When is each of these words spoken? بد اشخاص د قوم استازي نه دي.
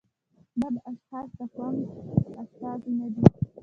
بد 0.59 0.75
اشخاص 0.91 1.29
د 1.37 1.39
قوم 1.55 1.75
استازي 2.41 2.91
نه 2.99 3.07
دي. 3.13 3.21